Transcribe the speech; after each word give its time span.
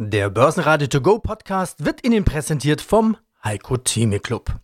Der 0.00 0.30
Börsenradio 0.30 0.86
To 0.86 1.00
Go 1.00 1.18
Podcast 1.18 1.84
wird 1.84 2.06
Ihnen 2.06 2.24
präsentiert 2.24 2.80
vom 2.80 3.16
Heiko 3.42 3.78
Theme 3.78 4.20
Club. 4.20 4.60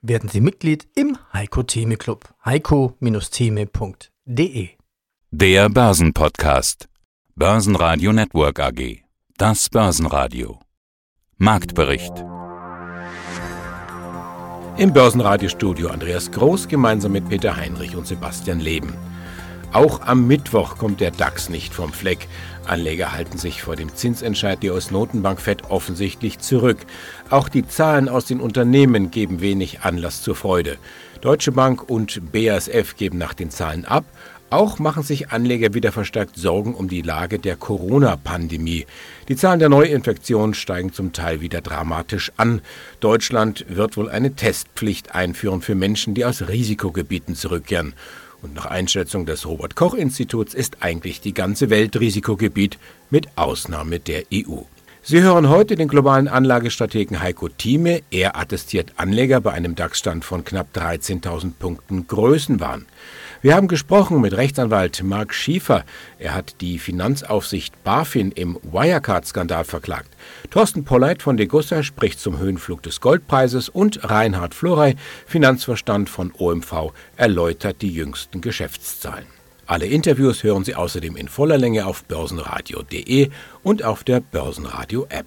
Werden 0.00 0.28
Sie 0.28 0.40
Mitglied 0.40 0.86
im 0.94 1.18
Heiko 1.32 1.64
Theme 1.64 1.96
Club. 1.96 2.32
heiko-theme.de 2.44 4.68
Der 5.32 5.68
Börsenpodcast. 5.70 6.88
Börsenradio 7.34 8.12
Network 8.12 8.60
AG. 8.60 9.02
Das 9.36 9.68
Börsenradio. 9.68 10.60
Marktbericht. 11.36 12.24
Im 14.76 14.92
Börsenradiostudio 14.92 15.88
Andreas 15.88 16.30
Groß 16.30 16.68
gemeinsam 16.68 17.10
mit 17.10 17.28
Peter 17.28 17.56
Heinrich 17.56 17.96
und 17.96 18.06
Sebastian 18.06 18.60
Leben. 18.60 18.94
Auch 19.76 20.00
am 20.00 20.26
Mittwoch 20.26 20.78
kommt 20.78 21.02
der 21.02 21.10
DAX 21.10 21.50
nicht 21.50 21.74
vom 21.74 21.92
Fleck. 21.92 22.28
Anleger 22.64 23.12
halten 23.12 23.36
sich 23.36 23.60
vor 23.60 23.76
dem 23.76 23.94
Zinsentscheid 23.94 24.62
der 24.62 24.72
US-Notenbank 24.72 25.38
Fed 25.38 25.64
offensichtlich 25.68 26.38
zurück. 26.38 26.78
Auch 27.28 27.50
die 27.50 27.68
Zahlen 27.68 28.08
aus 28.08 28.24
den 28.24 28.40
Unternehmen 28.40 29.10
geben 29.10 29.42
wenig 29.42 29.80
Anlass 29.82 30.22
zur 30.22 30.34
Freude. 30.34 30.78
Deutsche 31.20 31.52
Bank 31.52 31.90
und 31.90 32.32
BASF 32.32 32.96
geben 32.96 33.18
nach 33.18 33.34
den 33.34 33.50
Zahlen 33.50 33.84
ab. 33.84 34.06
Auch 34.48 34.78
machen 34.78 35.02
sich 35.02 35.28
Anleger 35.30 35.74
wieder 35.74 35.92
verstärkt 35.92 36.36
Sorgen 36.36 36.74
um 36.74 36.88
die 36.88 37.02
Lage 37.02 37.38
der 37.38 37.56
Corona-Pandemie. 37.56 38.86
Die 39.28 39.36
Zahlen 39.36 39.58
der 39.58 39.68
Neuinfektionen 39.68 40.54
steigen 40.54 40.94
zum 40.94 41.12
Teil 41.12 41.42
wieder 41.42 41.60
dramatisch 41.60 42.32
an. 42.38 42.62
Deutschland 43.00 43.66
wird 43.68 43.98
wohl 43.98 44.08
eine 44.08 44.34
Testpflicht 44.36 45.14
einführen 45.14 45.60
für 45.60 45.74
Menschen, 45.74 46.14
die 46.14 46.24
aus 46.24 46.48
Risikogebieten 46.48 47.34
zurückkehren. 47.34 47.92
Und 48.46 48.54
nach 48.54 48.66
Einschätzung 48.66 49.26
des 49.26 49.44
Robert 49.44 49.74
Koch 49.74 49.94
Instituts 49.94 50.54
ist 50.54 50.76
eigentlich 50.78 51.20
die 51.20 51.34
ganze 51.34 51.68
Welt 51.68 51.98
Risikogebiet 51.98 52.78
mit 53.10 53.26
Ausnahme 53.34 53.98
der 53.98 54.22
EU. 54.32 54.60
Sie 55.02 55.20
hören 55.20 55.48
heute 55.48 55.74
den 55.74 55.88
globalen 55.88 56.28
Anlagestrategen 56.28 57.20
Heiko 57.20 57.48
Thieme. 57.48 58.02
Er 58.12 58.36
attestiert 58.38 58.92
Anleger 58.98 59.40
bei 59.40 59.50
einem 59.50 59.74
DAX-Stand 59.74 60.24
von 60.24 60.44
knapp 60.44 60.68
13.000 60.76 61.54
Punkten 61.58 62.06
Größenwahn. 62.06 62.86
Wir 63.42 63.54
haben 63.54 63.68
gesprochen 63.68 64.20
mit 64.20 64.34
Rechtsanwalt 64.36 65.02
Mark 65.02 65.34
Schiefer. 65.34 65.84
Er 66.18 66.34
hat 66.34 66.60
die 66.62 66.78
Finanzaufsicht 66.78 67.84
BaFin 67.84 68.32
im 68.32 68.58
Wirecard-Skandal 68.62 69.64
verklagt. 69.64 70.08
Thorsten 70.50 70.84
Polleit 70.84 71.22
von 71.22 71.36
Degussa 71.36 71.82
spricht 71.82 72.18
zum 72.18 72.38
Höhenflug 72.38 72.82
des 72.82 73.00
Goldpreises 73.00 73.68
und 73.68 74.08
Reinhard 74.08 74.54
Florey, 74.54 74.96
Finanzverstand 75.26 76.08
von 76.08 76.32
OMV, 76.38 76.92
erläutert 77.16 77.82
die 77.82 77.92
jüngsten 77.92 78.40
Geschäftszahlen. 78.40 79.26
Alle 79.66 79.86
Interviews 79.86 80.42
hören 80.42 80.64
Sie 80.64 80.74
außerdem 80.74 81.16
in 81.16 81.28
voller 81.28 81.58
Länge 81.58 81.86
auf 81.86 82.04
börsenradio.de 82.04 83.30
und 83.62 83.84
auf 83.84 84.04
der 84.04 84.20
Börsenradio-App. 84.20 85.26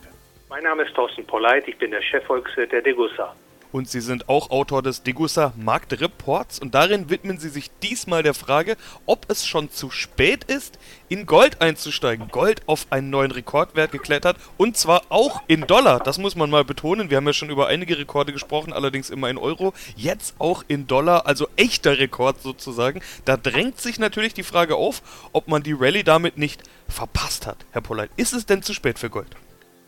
Mein 0.49 0.63
Name 0.63 0.83
ist 0.83 0.95
Thorsten 0.95 1.25
Polleit, 1.25 1.67
ich 1.67 1.77
bin 1.77 1.91
der 1.91 2.01
Chefvolkswirt 2.01 2.71
der 2.71 2.81
Degussa 2.81 3.35
und 3.71 3.89
Sie 3.89 4.01
sind 4.01 4.29
auch 4.29 4.49
Autor 4.49 4.81
des 4.81 5.03
Degussa 5.03 5.53
Marktreports 5.57 6.59
und 6.59 6.75
darin 6.75 7.09
widmen 7.09 7.37
Sie 7.37 7.49
sich 7.49 7.69
diesmal 7.81 8.23
der 8.23 8.33
Frage, 8.33 8.77
ob 9.05 9.29
es 9.29 9.45
schon 9.45 9.71
zu 9.71 9.89
spät 9.91 10.43
ist, 10.43 10.79
in 11.07 11.25
Gold 11.25 11.61
einzusteigen. 11.61 12.29
Gold 12.29 12.61
auf 12.67 12.87
einen 12.89 13.09
neuen 13.09 13.31
Rekordwert 13.31 13.91
geklettert 13.91 14.37
und 14.57 14.77
zwar 14.77 15.03
auch 15.09 15.41
in 15.47 15.67
Dollar. 15.67 15.99
Das 15.99 16.17
muss 16.17 16.35
man 16.35 16.49
mal 16.49 16.65
betonen. 16.65 17.09
Wir 17.09 17.17
haben 17.17 17.27
ja 17.27 17.33
schon 17.33 17.49
über 17.49 17.67
einige 17.67 17.97
Rekorde 17.97 18.33
gesprochen, 18.33 18.73
allerdings 18.73 19.09
immer 19.09 19.29
in 19.29 19.37
Euro. 19.37 19.73
Jetzt 19.95 20.35
auch 20.39 20.63
in 20.67 20.87
Dollar, 20.87 21.27
also 21.27 21.47
echter 21.55 21.99
Rekord 21.99 22.41
sozusagen. 22.41 23.01
Da 23.25 23.37
drängt 23.37 23.79
sich 23.79 23.99
natürlich 23.99 24.33
die 24.33 24.43
Frage 24.43 24.75
auf, 24.75 25.01
ob 25.31 25.47
man 25.47 25.63
die 25.63 25.73
Rallye 25.73 26.03
damit 26.03 26.37
nicht 26.37 26.63
verpasst 26.87 27.45
hat. 27.45 27.57
Herr 27.71 27.81
Polleit, 27.81 28.09
ist 28.15 28.33
es 28.33 28.45
denn 28.45 28.63
zu 28.63 28.73
spät 28.73 28.99
für 28.99 29.09
Gold? 29.09 29.35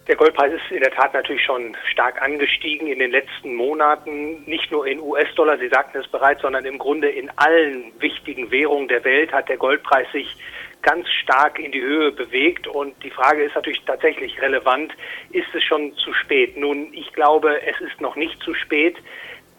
Der 0.08 0.16
Goldpreis 0.16 0.54
ist 0.54 0.72
in 0.72 0.82
der 0.82 0.92
Tat 0.92 1.14
natürlich 1.14 1.44
schon 1.44 1.78
stark 1.92 2.22
angestiegen 2.22 2.88
in 2.88 3.00
den 3.00 3.12
letzten 3.12 3.54
Monaten. 3.54 4.44
Nicht 4.46 4.72
nur 4.72 4.88
in 4.88 5.00
US-Dollar, 5.00 5.60
Sie 5.60 5.70
sagten 5.70 6.00
es 6.00 6.08
bereits, 6.08 6.42
sondern 6.42 6.66
im 6.66 6.80
Grunde 6.80 7.08
in 7.08 7.30
allen 7.36 7.92
wichtigen 8.00 8.50
Währungen 8.50 8.88
der 8.88 9.04
Welt 9.04 9.32
hat 9.32 9.48
der 9.48 9.58
Goldpreis 9.58 10.12
sich 10.12 10.36
ganz 10.82 11.08
stark 11.10 11.60
in 11.60 11.72
die 11.72 11.82
Höhe 11.82 12.12
bewegt. 12.12 12.68
Und 12.68 12.96
die 13.04 13.12
Frage 13.12 13.44
ist 13.44 13.56
natürlich 13.56 13.84
tatsächlich 13.86 14.42
relevant. 14.42 14.92
Ist 15.32 15.54
es 15.54 15.64
schon 15.64 15.96
zu 15.98 16.14
spät? 16.14 16.58
Nun, 16.58 16.92
ich 16.94 17.14
glaube, 17.14 17.62
es 17.62 17.80
ist 17.82 18.02
noch 18.02 18.16
nicht 18.16 18.42
zu 18.42 18.56
spät. 18.56 18.98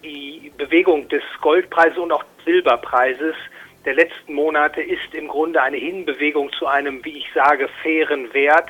Die 0.02 0.50
Bewegung 0.56 1.08
des 1.08 1.22
Goldpreises 1.40 1.98
und 1.98 2.10
auch 2.10 2.24
Silberpreises 2.44 3.36
der 3.84 3.94
letzten 3.94 4.34
Monate 4.34 4.80
ist 4.80 5.14
im 5.14 5.28
Grunde 5.28 5.62
eine 5.62 5.76
Hinbewegung 5.76 6.52
zu 6.52 6.66
einem, 6.66 7.04
wie 7.04 7.18
ich 7.18 7.26
sage, 7.34 7.68
fairen 7.82 8.32
Wert. 8.32 8.68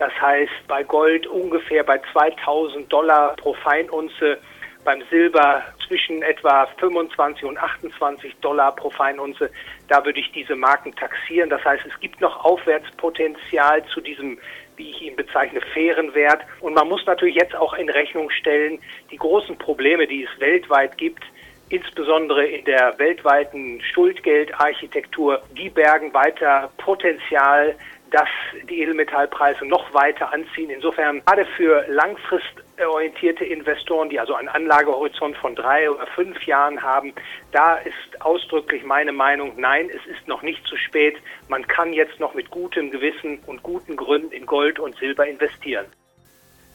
Das 0.00 0.12
heißt, 0.18 0.66
bei 0.66 0.82
Gold 0.82 1.26
ungefähr 1.26 1.84
bei 1.84 2.00
2000 2.12 2.90
Dollar 2.90 3.36
pro 3.36 3.52
Feinunze, 3.52 4.38
beim 4.82 5.02
Silber 5.10 5.62
zwischen 5.86 6.22
etwa 6.22 6.66
25 6.78 7.44
und 7.44 7.58
28 7.58 8.34
Dollar 8.40 8.74
pro 8.74 8.88
Feinunze. 8.88 9.50
Da 9.88 10.02
würde 10.02 10.18
ich 10.18 10.32
diese 10.32 10.56
Marken 10.56 10.94
taxieren. 10.96 11.50
Das 11.50 11.62
heißt, 11.66 11.84
es 11.86 12.00
gibt 12.00 12.18
noch 12.22 12.44
Aufwärtspotenzial 12.44 13.84
zu 13.92 14.00
diesem 14.00 14.38
wie 14.76 14.88
ich 14.88 15.02
ihn 15.02 15.16
bezeichne, 15.16 15.60
fairen 15.74 16.14
Wert. 16.14 16.40
Und 16.60 16.72
man 16.72 16.88
muss 16.88 17.04
natürlich 17.04 17.34
jetzt 17.34 17.54
auch 17.54 17.74
in 17.74 17.90
Rechnung 17.90 18.30
stellen, 18.30 18.78
die 19.10 19.18
großen 19.18 19.58
Probleme, 19.58 20.06
die 20.06 20.24
es 20.24 20.40
weltweit 20.40 20.96
gibt, 20.96 21.22
insbesondere 21.68 22.46
in 22.46 22.64
der 22.64 22.98
weltweiten 22.98 23.82
Schuldgeldarchitektur, 23.82 25.42
die 25.54 25.68
bergen 25.68 26.14
weiter 26.14 26.70
Potenzial 26.78 27.76
dass 28.10 28.28
die 28.68 28.80
Edelmetallpreise 28.80 29.64
noch 29.64 29.92
weiter 29.94 30.32
anziehen. 30.32 30.70
Insofern 30.70 31.22
gerade 31.24 31.44
für 31.56 31.84
langfristorientierte 31.88 33.44
Investoren, 33.44 34.08
die 34.08 34.18
also 34.18 34.34
einen 34.34 34.48
Anlagehorizont 34.48 35.36
von 35.36 35.54
drei 35.54 35.90
oder 35.90 36.06
fünf 36.08 36.42
Jahren 36.44 36.82
haben, 36.82 37.12
da 37.52 37.76
ist 37.76 38.20
ausdrücklich 38.20 38.84
meine 38.84 39.12
Meinung, 39.12 39.54
nein, 39.56 39.90
es 39.90 40.04
ist 40.06 40.26
noch 40.26 40.42
nicht 40.42 40.66
zu 40.66 40.76
spät. 40.76 41.16
Man 41.48 41.66
kann 41.66 41.92
jetzt 41.92 42.20
noch 42.20 42.34
mit 42.34 42.50
gutem 42.50 42.90
Gewissen 42.90 43.38
und 43.46 43.62
guten 43.62 43.96
Gründen 43.96 44.32
in 44.32 44.46
Gold 44.46 44.78
und 44.78 44.96
Silber 44.96 45.26
investieren. 45.26 45.86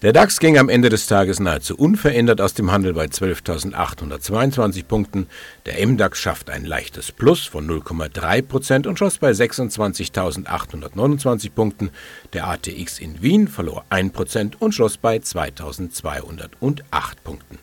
Der 0.06 0.14
DAX 0.14 0.40
ging 0.40 0.58
am 0.60 0.70
Ende 0.70 0.90
des 0.90 1.08
Tages 1.08 1.40
nahezu 1.40 1.76
unverändert 1.76 2.40
aus 2.40 2.54
dem 2.54 2.72
Handel 2.72 2.94
bei 2.94 3.06
12.822 3.06 4.86
Punkten. 4.86 5.28
Der 5.66 5.84
MDAX 5.84 6.20
schafft 6.20 6.52
ein 6.52 6.64
leichtes 6.64 7.12
Plus 7.12 7.48
von 7.48 7.68
0,3 7.68 8.48
Prozent 8.48 8.86
und 8.86 9.00
schoss 9.00 9.18
bei 9.18 9.32
26.829 9.32 11.52
Punkten. 11.52 11.90
Der 12.34 12.46
ATX 12.46 13.00
in 13.00 13.24
Wien 13.24 13.48
verlor 13.48 13.84
1 13.90 14.14
Prozent 14.14 14.62
und 14.62 14.74
schloss 14.74 14.98
bei 14.98 15.18
2.208 15.18 16.52
Punkten. 17.24 17.58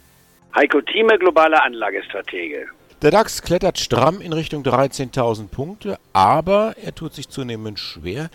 Heiko 0.56 0.80
Thieme, 0.80 1.16
globaler 1.20 1.62
Anlagestratege. 1.62 2.66
Der 3.02 3.12
DAX 3.12 3.42
klettert 3.42 3.78
stramm 3.78 4.20
in 4.20 4.32
Richtung 4.32 4.64
13.000 4.64 5.46
Punkte, 5.46 5.96
aber 6.12 6.74
er 6.82 6.92
tut 6.92 7.14
sich 7.14 7.28
zunehmend 7.28 7.78
schwer. 7.78 8.30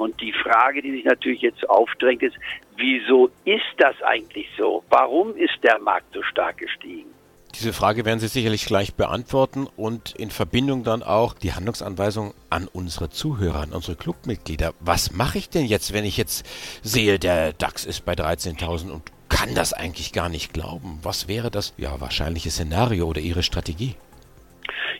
Und 0.00 0.18
die 0.22 0.32
Frage, 0.32 0.80
die 0.80 0.92
sich 0.92 1.04
natürlich 1.04 1.42
jetzt 1.42 1.68
aufdrängt, 1.68 2.22
ist, 2.22 2.34
wieso 2.80 3.30
ist 3.44 3.74
das 3.78 3.94
eigentlich 4.02 4.48
so? 4.58 4.82
Warum 4.88 5.36
ist 5.36 5.62
der 5.62 5.78
Markt 5.78 6.12
so 6.12 6.22
stark 6.22 6.58
gestiegen? 6.58 7.10
Diese 7.54 7.72
Frage 7.72 8.04
werden 8.04 8.20
Sie 8.20 8.28
sicherlich 8.28 8.64
gleich 8.64 8.94
beantworten 8.94 9.66
und 9.76 10.12
in 10.12 10.30
Verbindung 10.30 10.84
dann 10.84 11.02
auch 11.02 11.34
die 11.34 11.52
Handlungsanweisung 11.52 12.32
an 12.48 12.68
unsere 12.72 13.10
Zuhörer, 13.10 13.60
an 13.60 13.72
unsere 13.72 13.96
Clubmitglieder. 13.96 14.72
Was 14.80 15.12
mache 15.12 15.38
ich 15.38 15.50
denn 15.50 15.66
jetzt, 15.66 15.92
wenn 15.92 16.04
ich 16.04 16.16
jetzt 16.16 16.46
sehe, 16.82 17.18
der 17.18 17.52
DAX 17.52 17.84
ist 17.84 18.04
bei 18.04 18.12
13.000 18.12 18.90
und 18.90 19.02
kann 19.28 19.54
das 19.54 19.72
eigentlich 19.72 20.12
gar 20.12 20.28
nicht 20.28 20.52
glauben? 20.52 21.00
Was 21.02 21.28
wäre 21.28 21.50
das 21.50 21.74
ja 21.76 22.00
wahrscheinliche 22.00 22.50
Szenario 22.50 23.06
oder 23.06 23.20
Ihre 23.20 23.42
Strategie? 23.42 23.96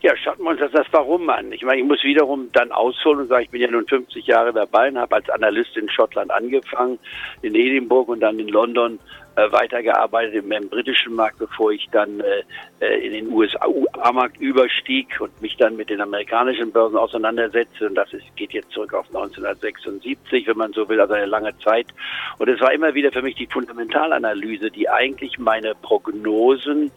Ja, 0.02 0.14
uns 0.38 0.60
das, 0.60 0.72
das 0.72 0.86
Warum 0.92 1.28
an. 1.28 1.52
Ich 1.52 1.62
meine, 1.62 1.82
ich 1.82 1.86
muss 1.86 2.02
wiederum 2.02 2.48
dann 2.52 2.72
ausholen 2.72 3.20
und 3.20 3.28
sagen, 3.28 3.44
ich 3.44 3.50
bin 3.50 3.60
ja 3.60 3.70
nun 3.70 3.86
50 3.86 4.26
Jahre 4.26 4.50
dabei 4.50 4.88
und 4.88 4.98
habe 4.98 5.16
als 5.16 5.28
Analyst 5.28 5.76
in 5.76 5.90
Schottland 5.90 6.30
angefangen, 6.30 6.98
in 7.42 7.54
Edinburgh 7.54 8.10
und 8.10 8.20
dann 8.20 8.38
in 8.38 8.48
London 8.48 8.98
äh, 9.36 9.52
weitergearbeitet 9.52 10.36
im, 10.36 10.50
im, 10.52 10.70
britischen 10.70 11.14
Markt, 11.14 11.38
bevor 11.38 11.72
ich 11.72 11.86
dann 11.92 12.20
äh, 12.20 12.42
äh 12.80 13.06
in 13.06 13.12
den 13.12 13.30
USA-Markt 13.30 14.40
überstieg 14.40 15.20
und 15.20 15.40
mich 15.42 15.58
dann 15.58 15.76
mit 15.76 15.90
den 15.90 16.00
amerikanischen 16.00 16.72
Börsen 16.72 16.96
auseinandersetzte. 16.96 17.86
Und 17.86 17.94
das 17.94 18.10
ist, 18.14 18.24
geht 18.36 18.52
jetzt 18.52 18.70
zurück 18.70 18.94
auf 18.94 19.06
1976, 19.08 20.46
wenn 20.46 20.56
man 20.56 20.72
so 20.72 20.88
will, 20.88 20.98
also 20.98 21.12
eine 21.12 21.26
lange 21.26 21.56
Zeit. 21.58 21.88
Und 22.38 22.48
es 22.48 22.58
war 22.62 22.72
immer 22.72 22.94
wieder 22.94 23.12
für 23.12 23.22
mich 23.22 23.34
die 23.34 23.46
Fundamentalanalyse, 23.46 24.70
die 24.70 24.88
eigentlich 24.88 25.38
meine 25.38 25.74
Prognosen 25.74 26.90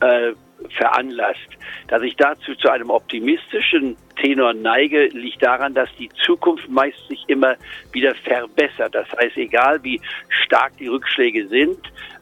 äh, 0.00 0.32
veranlasst. 0.76 1.48
Dass 1.88 2.02
ich 2.02 2.16
dazu 2.16 2.54
zu 2.54 2.68
einem 2.70 2.90
optimistischen 2.90 3.96
Tenor 4.20 4.54
neige, 4.54 5.06
liegt 5.08 5.42
daran, 5.42 5.74
dass 5.74 5.88
die 5.98 6.08
Zukunft 6.24 6.68
meist 6.68 7.06
sich 7.08 7.24
immer 7.28 7.56
wieder 7.92 8.14
verbessert. 8.14 8.94
Das 8.94 9.08
heißt, 9.12 9.36
egal 9.36 9.82
wie 9.82 10.00
stark 10.28 10.76
die 10.78 10.88
Rückschläge 10.88 11.46
sind, 11.48 11.78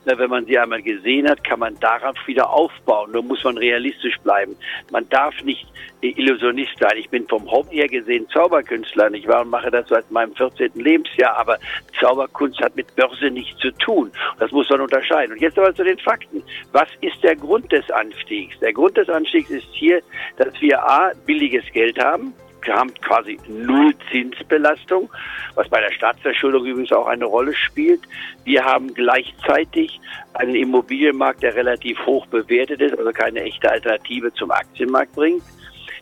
wenn 0.06 0.30
man 0.30 0.46
sie 0.46 0.58
einmal 0.58 0.82
gesehen 0.82 1.28
hat, 1.28 1.42
kann 1.44 1.58
man 1.58 1.78
darauf 1.80 2.16
wieder 2.26 2.48
aufbauen. 2.50 3.12
Da 3.12 3.22
muss 3.22 3.42
man 3.44 3.58
realistisch 3.58 4.16
bleiben. 4.22 4.56
Man 4.90 5.08
darf 5.08 5.34
nicht 5.42 5.66
Illusionist 6.00 6.78
sein. 6.78 6.96
Ich 6.96 7.10
bin 7.10 7.26
vom 7.26 7.50
Hobby 7.50 7.76
her 7.76 7.88
gesehen 7.88 8.28
Zauberkünstler. 8.28 9.12
Ich 9.12 9.26
war 9.26 9.42
und 9.42 9.50
mache 9.50 9.70
das 9.70 9.88
seit 9.88 10.10
meinem 10.10 10.34
14. 10.34 10.70
Lebensjahr. 10.74 11.36
Aber 11.36 11.58
Zauberkunst 11.98 12.60
hat 12.60 12.76
mit 12.76 12.94
Börse 12.94 13.30
nichts 13.30 13.58
zu 13.58 13.70
tun. 13.72 14.12
Das 14.38 14.52
muss 14.52 14.70
man 14.70 14.80
unterscheiden. 14.80 15.32
Und 15.32 15.40
jetzt 15.40 15.58
aber 15.58 15.74
zu 15.74 15.84
den 15.84 15.98
Fakten. 15.98 16.42
Was 16.72 16.88
ist 17.00 17.22
der 17.22 17.34
Grund 17.34 17.70
des 17.72 17.90
Anstiegs? 17.90 18.58
Der 18.60 18.72
Grund 18.72 18.96
des 18.96 19.08
Anstiegs 19.08 19.50
ist 19.50 19.66
hier, 19.72 20.00
dass 20.36 20.60
wir 20.60 20.82
A, 20.82 21.12
billiges 21.26 21.64
Geld 21.72 21.98
haben. 21.98 22.32
Wir 22.66 22.74
haben 22.74 22.92
quasi 22.94 23.38
null 23.46 23.94
Zinsbelastung, 24.10 25.08
was 25.54 25.68
bei 25.68 25.80
der 25.80 25.92
Staatsverschuldung 25.92 26.66
übrigens 26.66 26.92
auch 26.92 27.06
eine 27.06 27.24
Rolle 27.24 27.54
spielt. 27.54 28.00
Wir 28.44 28.64
haben 28.64 28.92
gleichzeitig 28.92 30.00
einen 30.34 30.56
Immobilienmarkt, 30.56 31.44
der 31.44 31.54
relativ 31.54 31.98
hoch 32.04 32.26
bewertet 32.26 32.80
ist, 32.80 32.98
also 32.98 33.10
keine 33.12 33.42
echte 33.42 33.70
Alternative 33.70 34.32
zum 34.34 34.50
Aktienmarkt 34.50 35.12
bringt. 35.14 35.42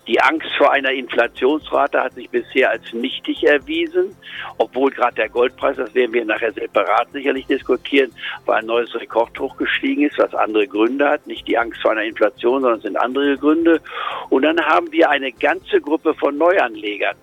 Die 0.07 0.21
Angst 0.21 0.49
vor 0.59 0.71
einer 0.71 0.91
Inflationsrate 0.91 2.03
hat 2.03 2.13
sich 2.13 2.29
bisher 2.29 2.71
als 2.71 2.93
nichtig 2.93 3.43
erwiesen, 3.45 4.15
obwohl 4.59 4.91
gerade 4.91 5.15
der 5.15 5.31
Goldpreis, 5.31 5.79
das 5.79 5.95
werden 5.95 6.13
wir 6.13 6.27
nachher 6.27 6.53
separat 6.53 7.11
sicherlich 7.13 7.47
diskutieren, 7.47 8.13
bei 8.45 8.57
ein 8.57 8.67
neues 8.67 8.95
Rekordhoch 8.95 9.57
gestiegen 9.57 10.03
ist, 10.03 10.19
was 10.19 10.35
andere 10.35 10.67
Gründe 10.67 11.09
hat. 11.09 11.27
Nicht 11.27 11.49
die 11.49 11.57
Angst 11.57 11.81
vor 11.81 11.93
einer 11.93 12.05
Inflation, 12.05 12.61
sondern 12.61 12.79
es 12.79 12.85
sind 12.85 12.97
andere 12.99 13.39
Gründe. 13.39 13.81
Und 14.29 14.43
dann 14.43 14.61
haben 14.61 14.93
wir 14.93 15.09
eine 15.09 15.33
ganze 15.33 15.81
Gruppe 15.81 16.13
von 16.15 16.37
Neuanlegern. 16.37 17.17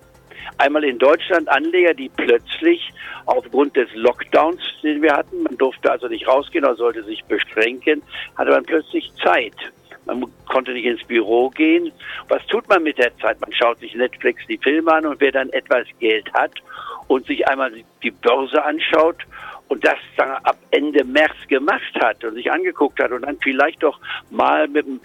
Einmal 0.58 0.82
in 0.82 0.98
Deutschland 0.98 1.48
Anleger, 1.48 1.94
die 1.94 2.08
plötzlich 2.08 2.92
aufgrund 3.26 3.76
des 3.76 3.88
Lockdowns, 3.94 4.60
den 4.82 5.02
wir 5.02 5.12
hatten, 5.12 5.44
man 5.44 5.56
durfte 5.56 5.90
also 5.90 6.08
nicht 6.08 6.26
rausgehen 6.26 6.64
oder 6.64 6.74
sollte 6.74 7.04
sich 7.04 7.24
beschränken, 7.24 8.02
hatte 8.36 8.50
man 8.50 8.64
plötzlich 8.64 9.12
Zeit. 9.22 9.54
Man 10.04 10.24
konnte 10.48 10.72
nicht 10.72 10.84
ins 10.84 11.04
Büro 11.04 11.50
gehen. 11.50 11.92
Was 12.28 12.44
tut 12.46 12.68
man 12.68 12.82
mit 12.82 12.98
der 12.98 13.16
Zeit? 13.18 13.40
Man 13.40 13.52
schaut 13.52 13.78
sich 13.78 13.94
Netflix 13.94 14.42
die 14.48 14.58
Filme 14.58 14.92
an 14.92 15.06
und 15.06 15.20
wer 15.20 15.32
dann 15.32 15.50
etwas 15.50 15.86
Geld 16.00 16.32
hat 16.32 16.52
und 17.06 17.26
sich 17.26 17.46
einmal 17.48 17.72
die 18.02 18.10
Börse 18.10 18.62
anschaut 18.64 19.18
und 19.68 19.84
das 19.84 19.98
dann 20.16 20.30
ab 20.44 20.58
Ende 20.70 21.04
März 21.04 21.36
gemacht 21.48 21.94
hat 22.00 22.24
und 22.24 22.34
sich 22.34 22.50
angeguckt 22.50 23.00
hat 23.00 23.12
und 23.12 23.22
dann 23.22 23.38
vielleicht 23.42 23.82
doch 23.82 23.98
mal 24.30 24.68
mit 24.68 24.86
ein 24.86 25.00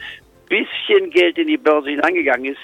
bisschen 0.49 1.09
Geld 1.11 1.37
in 1.37 1.47
die 1.47 1.57
Börse 1.57 1.89
hineingegangen 1.89 2.53
ist, 2.53 2.61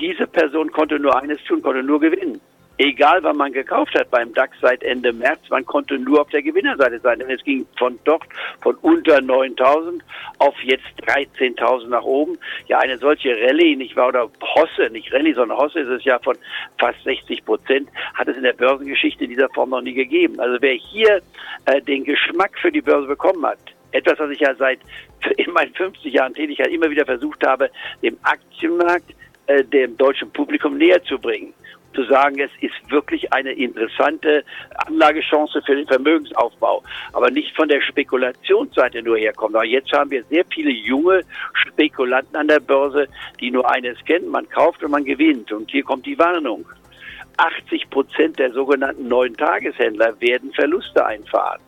diese 0.00 0.26
Person 0.26 0.72
konnte 0.72 0.98
nur 0.98 1.20
eines 1.20 1.42
tun, 1.44 1.62
konnte 1.62 1.82
nur 1.82 2.00
gewinnen 2.00 2.40
egal 2.78 3.22
wann 3.22 3.36
man 3.36 3.52
gekauft 3.52 3.94
hat 3.94 4.10
beim 4.10 4.32
DAX 4.34 4.56
seit 4.60 4.82
Ende 4.82 5.12
März, 5.12 5.40
man 5.50 5.64
konnte 5.64 5.98
nur 5.98 6.20
auf 6.20 6.28
der 6.30 6.42
Gewinnerseite 6.42 6.98
sein. 7.00 7.18
Denn 7.18 7.30
es 7.30 7.42
ging 7.44 7.66
von 7.78 7.98
dort, 8.04 8.24
von 8.62 8.74
unter 8.76 9.20
9000 9.20 10.02
auf 10.38 10.54
jetzt 10.62 10.84
13.000 11.06 11.88
nach 11.88 12.02
oben. 12.02 12.38
Ja, 12.66 12.78
eine 12.78 12.98
solche 12.98 13.30
Rallye, 13.30 13.76
nicht 13.76 13.96
wahr, 13.96 14.08
oder 14.08 14.30
Hosse, 14.42 14.90
nicht 14.90 15.12
Rallye, 15.12 15.34
sondern 15.34 15.58
Hosse 15.58 15.80
ist 15.80 15.88
es 15.88 16.04
ja 16.04 16.18
von 16.18 16.36
fast 16.78 17.02
60 17.04 17.44
Prozent, 17.44 17.88
hat 18.14 18.28
es 18.28 18.36
in 18.36 18.42
der 18.42 18.52
Börsengeschichte 18.52 19.24
in 19.24 19.30
dieser 19.30 19.48
Form 19.50 19.70
noch 19.70 19.82
nie 19.82 19.94
gegeben. 19.94 20.40
Also 20.40 20.58
wer 20.60 20.74
hier 20.74 21.22
äh, 21.66 21.80
den 21.80 22.04
Geschmack 22.04 22.58
für 22.58 22.72
die 22.72 22.82
Börse 22.82 23.06
bekommen 23.06 23.44
hat, 23.46 23.58
etwas, 23.92 24.18
was 24.18 24.30
ich 24.30 24.40
ja 24.40 24.54
seit 24.56 24.80
in 25.36 25.52
meinen 25.52 25.72
50 25.74 26.12
Jahren 26.12 26.34
Tätigkeit 26.34 26.68
immer 26.68 26.90
wieder 26.90 27.04
versucht 27.04 27.46
habe, 27.46 27.70
dem 28.02 28.18
Aktienmarkt, 28.22 29.14
äh, 29.46 29.62
dem 29.62 29.96
deutschen 29.96 30.30
Publikum 30.32 30.78
näher 30.78 31.02
zu 31.04 31.18
bringen 31.18 31.54
zu 31.94 32.04
sagen, 32.04 32.40
es 32.40 32.50
ist 32.60 32.90
wirklich 32.90 33.32
eine 33.32 33.52
interessante 33.52 34.44
Anlagechance 34.86 35.62
für 35.64 35.76
den 35.76 35.86
Vermögensaufbau, 35.86 36.82
aber 37.12 37.30
nicht 37.30 37.54
von 37.56 37.68
der 37.68 37.80
Spekulationsseite 37.80 39.02
nur 39.02 39.16
herkommt. 39.16 39.54
Aber 39.54 39.64
jetzt 39.64 39.92
haben 39.92 40.10
wir 40.10 40.24
sehr 40.24 40.44
viele 40.52 40.70
junge 40.70 41.22
Spekulanten 41.54 42.36
an 42.36 42.48
der 42.48 42.60
Börse, 42.60 43.08
die 43.40 43.50
nur 43.50 43.70
eines 43.70 44.02
kennen, 44.04 44.28
man 44.28 44.48
kauft 44.48 44.82
und 44.82 44.90
man 44.90 45.04
gewinnt. 45.04 45.52
Und 45.52 45.70
hier 45.70 45.84
kommt 45.84 46.06
die 46.06 46.18
Warnung. 46.18 46.64
80 47.36 47.90
Prozent 47.90 48.38
der 48.38 48.52
sogenannten 48.52 49.08
neuen 49.08 49.36
Tageshändler 49.36 50.20
werden 50.20 50.52
Verluste 50.52 51.04
einfahren. 51.04 51.60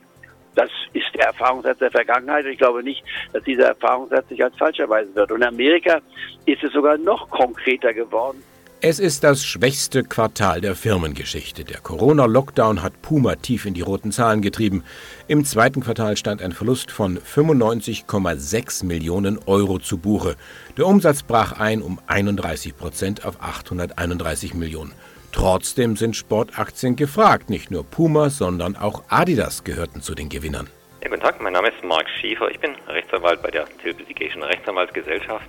Das 0.55 0.70
ist 0.94 1.14
der 1.14 1.26
Erfahrungssatz 1.26 1.79
der 1.79 1.90
Vergangenheit. 1.90 2.46
Ich 2.46 2.56
glaube 2.56 2.82
nicht, 2.82 3.05
dass 3.32 3.44
dieser 3.44 3.67
Erfahrungssatz 3.69 4.29
sich 4.29 4.43
als 4.43 4.56
falsch 4.56 4.79
erweisen 4.79 5.14
wird. 5.14 5.31
Und 5.31 5.43
in 5.43 5.49
Amerika 5.49 6.00
ist 6.46 6.64
es 6.64 6.72
sogar 6.72 6.96
noch 6.96 7.29
konkreter 7.29 7.93
geworden. 7.93 8.43
Es 8.82 8.99
ist 8.99 9.25
das 9.25 9.43
schwächste 9.43 10.05
Quartal 10.05 10.61
der 10.61 10.75
Firmengeschichte. 10.75 11.64
Der 11.64 11.81
Corona-Lockdown 11.81 12.82
hat 12.82 13.00
Puma 13.00 13.37
tief 13.37 13.64
in 13.64 13.73
die 13.73 13.81
roten 13.81 14.12
Zahlen 14.12 14.43
getrieben. 14.43 14.84
Im 15.28 15.46
zweiten 15.46 15.82
Quartal 15.82 16.19
stand 16.19 16.43
ein 16.43 16.52
Verlust 16.52 16.90
von 16.90 17.19
95,6 17.19 18.84
Millionen 18.84 19.38
Euro 19.46 19.78
zu 19.78 19.96
Buche. 19.96 20.37
Der 20.76 20.87
Umsatz 20.87 21.23
brach 21.23 21.58
ein 21.58 21.81
um 21.81 21.99
31 22.06 22.76
Prozent 22.76 23.25
auf 23.25 23.40
831 23.40 24.52
Millionen. 24.52 24.93
Trotzdem 25.32 25.96
sind 25.96 26.14
Sportaktien 26.14 26.96
gefragt. 26.96 27.49
Nicht 27.49 27.70
nur 27.70 27.82
Puma, 27.82 28.29
sondern 28.29 28.76
auch 28.76 29.05
Adidas 29.08 29.64
gehörten 29.64 30.02
zu 30.02 30.14
den 30.14 30.29
Gewinnern. 30.29 30.69
Ja, 31.02 31.08
guten 31.08 31.22
Tag, 31.22 31.40
mein 31.40 31.55
Name 31.55 31.69
ist 31.69 31.82
Marc 31.82 32.11
Schiefer. 32.20 32.50
Ich 32.50 32.61
bin 32.61 32.75
Rechtsanwalt 32.88 33.40
bei 33.40 33.50
der 33.50 33.64
Tilpesication 33.82 34.43
Rechtsanwaltsgesellschaft 34.43 35.49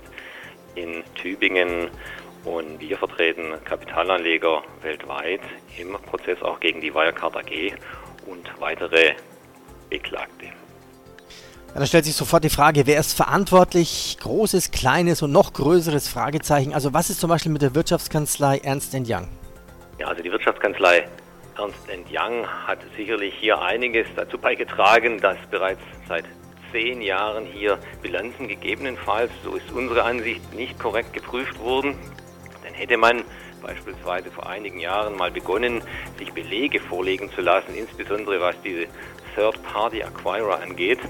in 0.76 1.02
Tübingen 1.14 1.90
und 2.44 2.80
wir 2.80 2.96
vertreten 2.96 3.52
Kapitalanleger 3.64 4.62
weltweit 4.82 5.40
im 5.76 5.92
Prozess 5.92 6.40
auch 6.42 6.60
gegen 6.60 6.80
die 6.80 6.94
Wirecard 6.94 7.36
AG 7.36 7.74
und 8.26 8.48
weitere 8.60 9.14
Beklagte. 9.90 10.46
Ja, 11.74 11.80
da 11.80 11.86
stellt 11.86 12.06
sich 12.06 12.14
sofort 12.14 12.44
die 12.44 12.50
Frage, 12.50 12.86
wer 12.86 12.98
ist 12.98 13.14
verantwortlich? 13.14 14.16
Großes, 14.20 14.70
kleines 14.70 15.22
und 15.22 15.32
noch 15.32 15.52
größeres 15.52 16.08
Fragezeichen. 16.08 16.72
Also 16.72 16.94
was 16.94 17.10
ist 17.10 17.20
zum 17.20 17.28
Beispiel 17.28 17.52
mit 17.52 17.62
der 17.62 17.74
Wirtschaftskanzlei 17.74 18.58
Ernst 18.58 18.94
Young? 18.94 19.28
Ja, 19.98 20.08
also 20.08 20.22
die 20.22 20.32
Wirtschaftskanzlei 20.32 21.08
Ernst 21.56 21.78
Young 22.10 22.46
hat 22.46 22.78
sicherlich 22.96 23.34
hier 23.38 23.60
einiges 23.60 24.06
dazu 24.16 24.38
beigetragen, 24.38 25.20
dass 25.20 25.36
bereits 25.50 25.80
seit 26.08 26.24
zehn 26.72 27.02
Jahren 27.02 27.44
hier 27.44 27.78
Bilanzen 28.02 28.48
gegebenenfalls, 28.48 29.30
so 29.44 29.54
ist 29.54 29.70
unsere 29.72 30.04
Ansicht, 30.04 30.54
nicht 30.54 30.78
korrekt 30.78 31.12
geprüft 31.12 31.58
wurden. 31.58 31.96
Hätte 32.78 32.96
man 32.96 33.24
beispielsweise 33.60 34.30
vor 34.30 34.48
einigen 34.48 34.78
Jahren 34.78 35.16
mal 35.16 35.32
begonnen, 35.32 35.82
sich 36.16 36.32
Belege 36.32 36.78
vorlegen 36.78 37.28
zu 37.32 37.40
lassen, 37.40 37.74
insbesondere 37.74 38.40
was 38.40 38.54
diese 38.62 38.86
Third-Party-Acquirer 39.34 40.60
angeht 40.60 41.00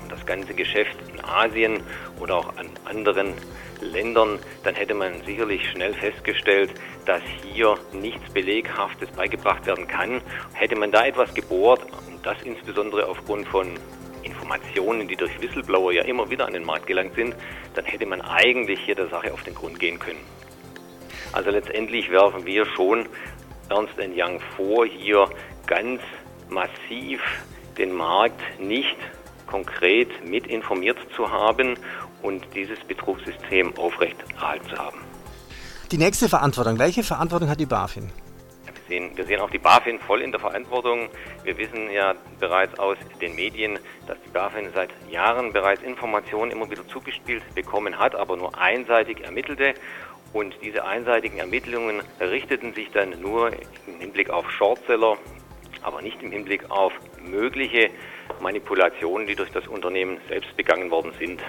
und 0.00 0.12
das 0.12 0.24
ganze 0.24 0.54
Geschäft 0.54 0.96
in 1.12 1.20
Asien 1.24 1.80
oder 2.20 2.36
auch 2.36 2.56
an 2.56 2.70
anderen 2.84 3.34
Ländern, 3.80 4.38
dann 4.62 4.76
hätte 4.76 4.94
man 4.94 5.24
sicherlich 5.24 5.68
schnell 5.70 5.92
festgestellt, 5.92 6.70
dass 7.04 7.22
hier 7.42 7.76
nichts 7.92 8.32
Beleghaftes 8.32 9.10
beigebracht 9.10 9.66
werden 9.66 9.88
kann. 9.88 10.20
Hätte 10.52 10.76
man 10.76 10.92
da 10.92 11.04
etwas 11.04 11.34
gebohrt, 11.34 11.84
und 12.06 12.24
das 12.24 12.40
insbesondere 12.44 13.08
aufgrund 13.08 13.48
von 13.48 13.74
Informationen, 14.22 15.08
die 15.08 15.16
durch 15.16 15.40
Whistleblower 15.40 15.92
ja 15.92 16.04
immer 16.04 16.30
wieder 16.30 16.46
an 16.46 16.52
den 16.52 16.64
Markt 16.64 16.86
gelangt 16.86 17.16
sind, 17.16 17.34
dann 17.74 17.86
hätte 17.86 18.06
man 18.06 18.20
eigentlich 18.20 18.78
hier 18.84 18.94
der 18.94 19.08
Sache 19.08 19.32
auf 19.32 19.42
den 19.42 19.56
Grund 19.56 19.80
gehen 19.80 19.98
können. 19.98 20.20
Also 21.32 21.50
letztendlich 21.50 22.10
werfen 22.10 22.44
wir 22.44 22.66
schon 22.66 23.06
Ernst 23.70 23.94
Young 23.98 24.40
vor, 24.56 24.86
hier 24.86 25.28
ganz 25.66 26.00
massiv 26.50 27.20
den 27.78 27.92
Markt 27.92 28.40
nicht 28.60 28.96
konkret 29.46 30.08
mit 30.26 30.46
informiert 30.46 30.98
zu 31.16 31.30
haben 31.30 31.76
und 32.22 32.46
dieses 32.54 32.78
Betrugssystem 32.80 33.76
aufrecht 33.76 34.16
erhalten 34.34 34.68
zu 34.68 34.76
haben. 34.76 34.98
Die 35.90 35.98
nächste 35.98 36.28
Verantwortung. 36.28 36.78
Welche 36.78 37.02
Verantwortung 37.02 37.48
hat 37.50 37.60
die 37.60 37.66
BaFin? 37.66 38.10
Wir 38.64 38.72
sehen, 38.88 39.16
wir 39.16 39.24
sehen 39.26 39.40
auch 39.40 39.50
die 39.50 39.58
BaFin 39.58 39.98
voll 39.98 40.22
in 40.22 40.32
der 40.32 40.40
Verantwortung. 40.40 41.08
Wir 41.44 41.56
wissen 41.58 41.90
ja 41.90 42.14
bereits 42.40 42.78
aus 42.78 42.96
den 43.20 43.34
Medien, 43.34 43.78
dass 44.06 44.16
die 44.24 44.30
BaFin 44.30 44.70
seit 44.74 44.90
Jahren 45.10 45.52
bereits 45.52 45.82
Informationen 45.82 46.50
immer 46.50 46.70
wieder 46.70 46.86
zugespielt 46.88 47.42
bekommen 47.54 47.98
hat, 47.98 48.14
aber 48.14 48.36
nur 48.36 48.58
einseitig 48.58 49.22
ermittelte. 49.22 49.74
Und 50.32 50.56
diese 50.62 50.84
einseitigen 50.84 51.38
Ermittlungen 51.38 52.02
richteten 52.20 52.72
sich 52.74 52.90
dann 52.90 53.20
nur 53.20 53.50
im 53.86 54.00
Hinblick 54.00 54.30
auf 54.30 54.50
Shortseller, 54.50 55.18
aber 55.82 56.00
nicht 56.00 56.22
im 56.22 56.32
Hinblick 56.32 56.70
auf 56.70 56.92
mögliche 57.20 57.90
Manipulationen, 58.40 59.26
die 59.26 59.34
durch 59.34 59.50
das 59.50 59.66
Unternehmen 59.66 60.18
selbst 60.28 60.56
begangen 60.56 60.90
worden 60.90 61.12
sind. 61.18 61.40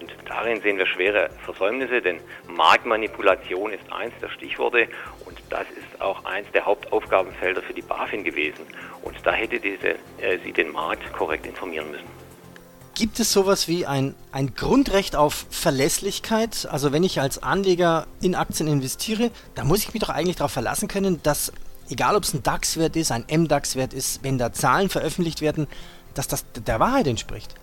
Und 0.00 0.12
darin 0.26 0.60
sehen 0.60 0.78
wir 0.78 0.86
schwere 0.86 1.30
Versäumnisse, 1.44 2.02
denn 2.02 2.20
Marktmanipulation 2.48 3.72
ist 3.72 3.90
eins 3.92 4.12
der 4.20 4.28
Stichworte 4.28 4.88
und 5.24 5.40
das 5.48 5.70
ist 5.70 6.00
auch 6.00 6.24
eins 6.24 6.50
der 6.52 6.66
Hauptaufgabenfelder 6.66 7.62
für 7.62 7.72
die 7.72 7.82
BaFin 7.82 8.24
gewesen. 8.24 8.66
Und 9.02 9.16
da 9.24 9.32
hätte 9.32 9.60
diese, 9.60 9.90
äh, 10.18 10.38
sie 10.44 10.52
den 10.52 10.72
Markt 10.72 11.12
korrekt 11.12 11.46
informieren 11.46 11.90
müssen. 11.90 12.31
Gibt 12.94 13.18
es 13.20 13.32
sowas 13.32 13.68
wie 13.68 13.86
ein, 13.86 14.14
ein 14.32 14.54
Grundrecht 14.54 15.16
auf 15.16 15.46
Verlässlichkeit? 15.50 16.68
Also 16.70 16.92
wenn 16.92 17.02
ich 17.02 17.20
als 17.20 17.42
Anleger 17.42 18.06
in 18.20 18.34
Aktien 18.34 18.68
investiere, 18.68 19.30
dann 19.54 19.66
muss 19.66 19.82
ich 19.82 19.94
mich 19.94 20.02
doch 20.02 20.10
eigentlich 20.10 20.36
darauf 20.36 20.52
verlassen 20.52 20.88
können, 20.88 21.22
dass 21.22 21.52
egal 21.90 22.16
ob 22.16 22.24
es 22.24 22.34
ein 22.34 22.42
DAX-Wert 22.42 22.96
ist, 22.96 23.10
ein 23.10 23.24
MDAX-Wert 23.30 23.94
ist, 23.94 24.22
wenn 24.22 24.36
da 24.36 24.52
Zahlen 24.52 24.90
veröffentlicht 24.90 25.40
werden, 25.40 25.68
dass 26.14 26.28
das 26.28 26.44
der 26.52 26.80
Wahrheit 26.80 27.06
entspricht. 27.06 27.54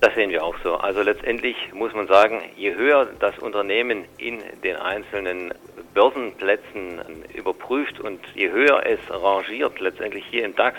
Das 0.00 0.14
sehen 0.14 0.28
wir 0.28 0.44
auch 0.44 0.54
so. 0.62 0.74
Also 0.74 1.00
letztendlich 1.00 1.56
muss 1.72 1.94
man 1.94 2.06
sagen, 2.06 2.42
je 2.56 2.74
höher 2.74 3.08
das 3.18 3.38
Unternehmen 3.38 4.04
in 4.18 4.42
den 4.62 4.76
einzelnen 4.76 5.54
Börsenplätzen 5.94 7.00
überprüft 7.34 7.98
und 8.00 8.20
je 8.34 8.50
höher 8.50 8.84
es 8.84 9.00
rangiert, 9.08 9.80
letztendlich 9.80 10.24
hier 10.30 10.44
im 10.44 10.54
DAX, 10.54 10.78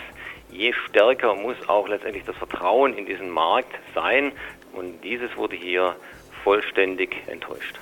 je 0.50 0.72
stärker 0.72 1.34
muss 1.34 1.56
auch 1.68 1.88
letztendlich 1.88 2.24
das 2.24 2.36
Vertrauen 2.36 2.94
in 2.94 3.06
diesen 3.06 3.30
Markt 3.30 3.74
sein. 3.94 4.32
Und 4.72 5.02
dieses 5.02 5.36
wurde 5.36 5.56
hier 5.56 5.96
vollständig 6.44 7.16
enttäuscht. 7.26 7.78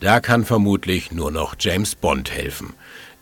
Da 0.00 0.20
kann 0.20 0.44
vermutlich 0.44 1.12
nur 1.12 1.30
noch 1.30 1.54
James 1.58 1.94
Bond 1.94 2.30
helfen. 2.30 2.74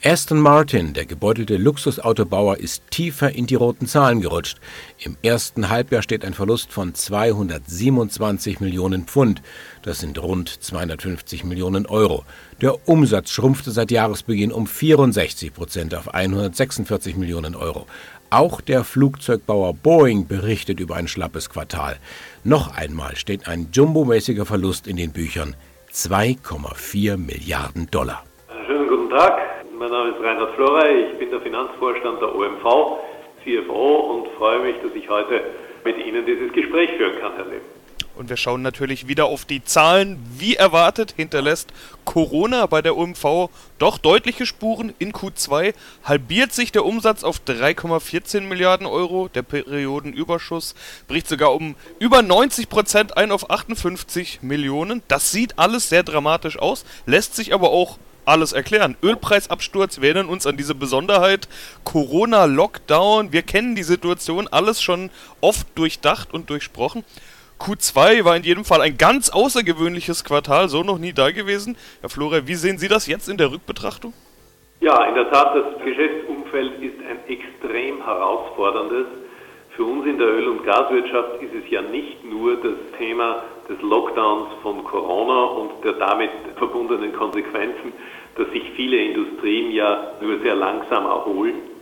Aston 0.06 0.38
Martin, 0.38 0.92
der 0.92 1.06
gebeutelte 1.06 1.56
Luxusautobauer, 1.56 2.58
ist 2.58 2.82
tiefer 2.90 3.32
in 3.32 3.46
die 3.46 3.54
roten 3.54 3.86
Zahlen 3.86 4.20
gerutscht. 4.20 4.58
Im 4.98 5.16
ersten 5.22 5.70
Halbjahr 5.70 6.02
steht 6.02 6.26
ein 6.26 6.34
Verlust 6.34 6.72
von 6.72 6.94
227 6.94 8.60
Millionen 8.60 9.06
Pfund. 9.06 9.40
Das 9.80 10.00
sind 10.00 10.20
rund 10.22 10.62
250 10.62 11.44
Millionen 11.44 11.86
Euro. 11.86 12.24
Der 12.60 12.86
Umsatz 12.86 13.30
schrumpfte 13.30 13.70
seit 13.70 13.90
Jahresbeginn 13.90 14.52
um 14.52 14.66
64 14.66 15.54
Prozent 15.54 15.94
auf 15.94 16.12
146 16.12 17.16
Millionen 17.16 17.54
Euro. 17.54 17.86
Auch 18.36 18.60
der 18.60 18.82
Flugzeugbauer 18.82 19.74
Boeing 19.74 20.26
berichtet 20.26 20.80
über 20.80 20.96
ein 20.96 21.06
schlappes 21.06 21.50
Quartal. 21.50 21.98
Noch 22.42 22.76
einmal 22.76 23.14
steht 23.14 23.46
ein 23.46 23.68
jumbomäßiger 23.72 24.44
Verlust 24.44 24.88
in 24.88 24.96
den 24.96 25.12
Büchern. 25.12 25.54
2,4 25.92 27.16
Milliarden 27.16 27.88
Dollar. 27.92 28.24
Schönen 28.66 28.88
guten 28.88 29.08
Tag, 29.10 29.38
mein 29.78 29.88
Name 29.88 30.10
ist 30.10 30.20
Reinhard 30.20 30.52
Florey, 30.56 31.12
ich 31.12 31.18
bin 31.20 31.30
der 31.30 31.42
Finanzvorstand 31.42 32.20
der 32.20 32.34
OMV, 32.34 32.98
CFO 33.44 33.96
und 34.16 34.28
freue 34.36 34.64
mich, 34.64 34.74
dass 34.82 34.92
ich 34.96 35.08
heute 35.08 35.40
mit 35.84 35.96
Ihnen 36.04 36.26
dieses 36.26 36.52
Gespräch 36.52 36.90
führen 36.96 37.16
kann, 37.20 37.36
Herr 37.36 37.44
Leben. 37.44 37.73
Und 38.16 38.28
wir 38.28 38.36
schauen 38.36 38.62
natürlich 38.62 39.08
wieder 39.08 39.26
auf 39.26 39.44
die 39.44 39.64
Zahlen. 39.64 40.24
Wie 40.38 40.54
erwartet 40.54 41.14
hinterlässt 41.16 41.72
Corona 42.04 42.66
bei 42.66 42.80
der 42.80 42.96
OMV 42.96 43.50
doch 43.78 43.98
deutliche 43.98 44.46
Spuren. 44.46 44.94
In 44.98 45.12
Q2 45.12 45.74
halbiert 46.04 46.52
sich 46.52 46.70
der 46.70 46.84
Umsatz 46.84 47.24
auf 47.24 47.40
3,14 47.46 48.42
Milliarden 48.42 48.86
Euro. 48.86 49.28
Der 49.28 49.42
Periodenüberschuss 49.42 50.74
bricht 51.08 51.28
sogar 51.28 51.54
um 51.54 51.74
über 51.98 52.22
90 52.22 52.68
Prozent 52.68 53.16
ein 53.16 53.32
auf 53.32 53.50
58 53.50 54.42
Millionen. 54.42 55.02
Das 55.08 55.32
sieht 55.32 55.58
alles 55.58 55.88
sehr 55.88 56.04
dramatisch 56.04 56.58
aus, 56.58 56.84
lässt 57.06 57.34
sich 57.34 57.52
aber 57.52 57.70
auch 57.70 57.98
alles 58.24 58.52
erklären. 58.52 58.96
Ölpreisabsturz, 59.02 60.00
wir 60.00 60.10
erinnern 60.10 60.28
uns 60.28 60.46
an 60.46 60.56
diese 60.56 60.74
Besonderheit. 60.74 61.48
Corona-Lockdown, 61.84 63.32
wir 63.32 63.42
kennen 63.42 63.74
die 63.74 63.82
Situation, 63.82 64.48
alles 64.48 64.80
schon 64.80 65.10
oft 65.40 65.66
durchdacht 65.74 66.32
und 66.32 66.48
durchsprochen. 66.50 67.04
Q2 67.60 68.24
war 68.24 68.36
in 68.36 68.42
jedem 68.42 68.64
Fall 68.64 68.80
ein 68.80 68.98
ganz 68.98 69.30
außergewöhnliches 69.30 70.24
Quartal, 70.24 70.68
so 70.68 70.82
noch 70.82 70.98
nie 70.98 71.12
da 71.12 71.30
gewesen. 71.30 71.76
Herr 72.00 72.10
Flore, 72.10 72.46
wie 72.46 72.54
sehen 72.54 72.78
Sie 72.78 72.88
das 72.88 73.06
jetzt 73.06 73.28
in 73.28 73.36
der 73.36 73.50
Rückbetrachtung? 73.50 74.12
Ja, 74.80 75.04
in 75.04 75.14
der 75.14 75.30
Tat, 75.30 75.54
das 75.54 75.82
Geschäftsumfeld 75.84 76.82
ist 76.82 76.96
ein 77.08 77.18
extrem 77.28 78.04
herausforderndes. 78.04 79.06
Für 79.76 79.84
uns 79.84 80.06
in 80.06 80.18
der 80.18 80.28
Öl- 80.28 80.48
und 80.48 80.64
Gaswirtschaft 80.64 81.42
ist 81.42 81.54
es 81.54 81.70
ja 81.70 81.82
nicht 81.82 82.24
nur 82.24 82.56
das 82.56 82.74
Thema 82.98 83.42
des 83.68 83.80
Lockdowns 83.80 84.50
von 84.62 84.84
Corona 84.84 85.44
und 85.44 85.84
der 85.84 85.94
damit 85.94 86.30
verbundenen 86.56 87.12
Konsequenzen, 87.12 87.92
dass 88.36 88.48
sich 88.50 88.62
viele 88.76 88.96
Industrien 88.96 89.72
ja 89.72 90.12
nur 90.20 90.38
sehr 90.40 90.54
langsam 90.54 91.06
erholen 91.06 91.73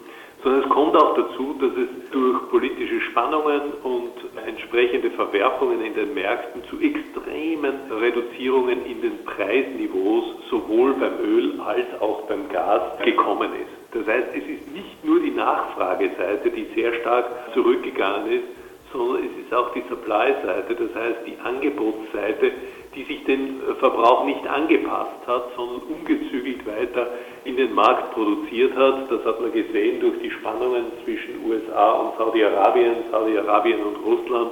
sondern 0.42 0.62
es 0.62 0.68
kommt 0.70 0.96
auch 0.96 1.14
dazu, 1.14 1.54
dass 1.60 1.70
es 1.72 2.10
durch 2.10 2.50
politische 2.50 3.00
Spannungen 3.10 3.72
und 3.82 4.12
entsprechende 4.46 5.10
Verwerfungen 5.10 5.84
in 5.84 5.94
den 5.94 6.14
Märkten 6.14 6.62
zu 6.64 6.80
extremen 6.80 7.74
Reduzierungen 7.90 8.84
in 8.84 9.00
den 9.02 9.24
Preisniveaus 9.24 10.24
sowohl 10.50 10.94
beim 10.94 11.18
Öl 11.24 11.60
als 11.60 11.86
auch 12.00 12.22
beim 12.22 12.48
Gas 12.48 12.98
gekommen 13.04 13.50
ist. 13.54 13.94
Das 13.94 14.06
heißt, 14.06 14.28
es 14.34 14.44
ist 14.48 14.72
nicht 14.72 15.04
nur 15.04 15.20
die 15.20 15.30
Nachfrageseite, 15.30 16.50
die 16.50 16.66
sehr 16.74 16.92
stark 16.94 17.26
zurückgegangen 17.54 18.32
ist, 18.32 18.44
sondern 18.92 19.24
es 19.24 19.44
ist 19.44 19.54
auch 19.54 19.72
die 19.74 19.82
Supply-Seite, 19.88 20.74
das 20.74 20.94
heißt 20.94 21.18
die 21.26 21.36
Angebotsseite, 21.42 22.52
die 22.94 23.04
sich 23.04 23.24
den 23.24 23.60
Verbrauch 23.78 24.24
nicht 24.24 24.46
angepasst 24.46 25.26
hat, 25.26 25.44
sondern 25.56 25.80
umgezügelt 25.88 26.66
weiter 26.66 27.08
in 27.44 27.56
den 27.56 27.74
Markt 27.74 28.12
produziert 28.12 28.76
hat. 28.76 29.10
Das 29.10 29.24
hat 29.24 29.40
man 29.40 29.52
gesehen 29.52 30.00
durch 30.00 30.18
die 30.22 30.30
Spannungen 30.30 30.84
zwischen 31.04 31.44
USA 31.46 31.92
und 31.92 32.18
Saudi-Arabien, 32.18 32.96
Saudi-Arabien 33.10 33.82
und 33.82 33.96
Russland, 34.04 34.50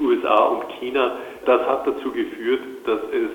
USA 0.00 0.36
und 0.46 0.68
China. 0.80 1.16
Das 1.44 1.60
hat 1.66 1.86
dazu 1.86 2.10
geführt, 2.10 2.62
dass 2.86 3.00
es 3.12 3.30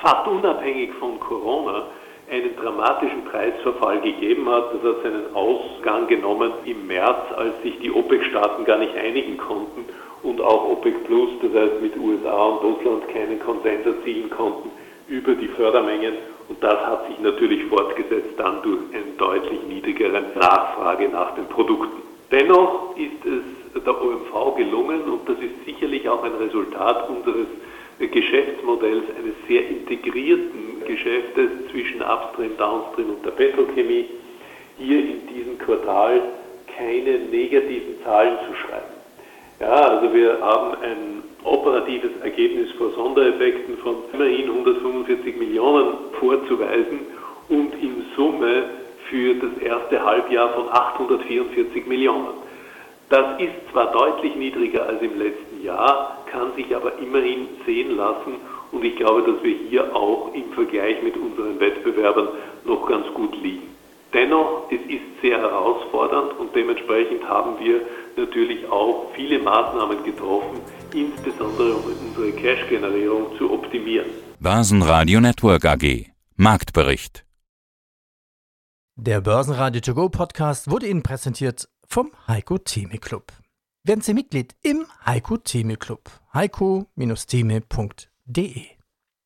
fast 0.00 0.26
unabhängig 0.26 0.92
von 0.94 1.20
Corona 1.20 1.86
einen 2.30 2.56
dramatischen 2.56 3.24
Preisverfall 3.24 4.00
gegeben 4.00 4.48
hat. 4.48 4.74
Das 4.74 4.82
hat 4.82 5.02
seinen 5.02 5.34
Ausgang 5.34 6.08
genommen 6.08 6.52
im 6.64 6.86
März, 6.86 7.32
als 7.36 7.62
sich 7.62 7.78
die 7.78 7.90
OPEC-Staaten 7.90 8.64
gar 8.64 8.78
nicht 8.78 8.96
einigen 8.96 9.38
konnten 9.38 9.86
und 10.22 10.40
auch 10.40 10.68
OPEC 10.70 11.04
Plus, 11.04 11.30
das 11.42 11.52
heißt 11.52 11.80
mit 11.80 11.96
USA 11.96 12.44
und 12.46 12.64
Russland 12.64 13.08
keinen 13.08 13.38
Konsens 13.40 13.86
erzielen 13.86 14.30
konnten 14.30 14.70
über 15.08 15.34
die 15.34 15.48
Fördermengen. 15.48 16.14
Und 16.48 16.62
das 16.62 16.78
hat 16.86 17.06
sich 17.08 17.18
natürlich 17.20 17.64
fortgesetzt 17.64 18.34
dann 18.38 18.62
durch 18.62 18.80
eine 18.92 19.12
deutlich 19.18 19.60
niedrigere 19.68 20.22
Nachfrage 20.34 21.08
nach 21.08 21.34
den 21.34 21.46
Produkten. 21.46 22.02
Dennoch 22.30 22.96
ist 22.96 23.24
es 23.24 23.82
der 23.82 24.02
OMV 24.02 24.56
gelungen, 24.56 25.02
und 25.02 25.28
das 25.28 25.38
ist 25.38 25.64
sicherlich 25.64 26.08
auch 26.08 26.22
ein 26.24 26.34
Resultat 26.34 27.08
unseres 27.08 27.46
Geschäftsmodells 27.98 29.04
eines 29.18 29.34
sehr 29.46 29.68
integrierten 29.68 30.82
Geschäftes 30.86 31.50
zwischen 31.70 32.02
Upstream, 32.02 32.56
Downstream 32.56 33.10
und 33.10 33.24
der 33.24 33.30
Petrochemie, 33.32 34.06
hier 34.78 34.98
in 35.00 35.26
diesem 35.34 35.58
Quartal 35.58 36.22
keine 36.76 37.18
negativen 37.18 38.02
Zahlen 38.04 38.38
zu 38.46 38.54
schreiben. 38.54 38.97
Ja, 39.60 39.72
also 39.72 40.14
wir 40.14 40.40
haben 40.40 40.76
ein 40.82 41.22
operatives 41.42 42.12
Ergebnis 42.22 42.70
vor 42.78 42.92
Sondereffekten 42.92 43.76
von 43.78 43.96
immerhin 44.12 44.48
145 44.50 45.36
Millionen 45.36 45.94
vorzuweisen 46.20 47.00
und 47.48 47.72
in 47.82 48.04
Summe 48.14 48.64
für 49.10 49.34
das 49.34 49.58
erste 49.60 50.04
Halbjahr 50.04 50.50
von 50.50 50.68
844 50.68 51.86
Millionen. 51.86 52.28
Das 53.08 53.40
ist 53.40 53.72
zwar 53.72 53.90
deutlich 53.90 54.36
niedriger 54.36 54.86
als 54.86 55.02
im 55.02 55.18
letzten 55.18 55.64
Jahr, 55.64 56.18
kann 56.30 56.52
sich 56.54 56.76
aber 56.76 56.92
immerhin 56.98 57.48
sehen 57.66 57.96
lassen 57.96 58.36
und 58.70 58.84
ich 58.84 58.94
glaube, 58.94 59.22
dass 59.22 59.42
wir 59.42 59.56
hier 59.70 59.96
auch 59.96 60.32
im 60.34 60.52
Vergleich 60.52 61.02
mit 61.02 61.16
unseren 61.16 61.58
Wettbewerbern 61.58 62.28
noch 62.64 62.86
ganz 62.86 63.06
gut 63.14 63.34
liegen. 63.42 63.74
Dennoch, 64.14 64.70
es 64.70 64.80
ist 64.88 65.20
sehr 65.20 65.38
herausfordernd 65.38 65.77
dementsprechend 66.58 67.22
haben 67.24 67.58
wir 67.64 67.80
natürlich 68.16 68.66
auch 68.68 69.12
viele 69.14 69.38
Maßnahmen 69.38 70.02
getroffen, 70.04 70.60
insbesondere 70.92 71.76
um 71.76 71.84
unsere 72.06 72.32
Cash-Generierung 72.32 73.38
zu 73.38 73.52
optimieren. 73.52 74.10
Börsenradio 74.40 75.20
Network 75.20 75.64
AG 75.64 76.06
Marktbericht 76.36 77.24
Der 78.96 79.20
Börsenradio 79.20 79.80
To 79.80 79.94
Go 79.94 80.08
Podcast 80.08 80.70
wurde 80.70 80.86
Ihnen 80.88 81.02
präsentiert 81.02 81.68
vom 81.86 82.10
Heiko 82.26 82.58
Theme 82.58 82.98
Club. 82.98 83.32
Werden 83.84 84.00
Sie 84.00 84.14
Mitglied 84.14 84.56
im 84.62 84.86
Heiko 85.06 85.36
Theme 85.36 85.76
Club. 85.76 86.10
heiko-theme.de 86.34 88.77